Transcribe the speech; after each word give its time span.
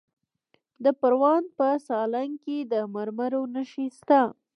د 0.83 0.85
پروان 0.99 1.43
په 1.57 1.67
سالنګ 1.87 2.33
کې 2.43 2.57
د 2.71 2.73
مرمرو 2.93 3.41
نښې 3.53 3.87
شته. 3.97 4.21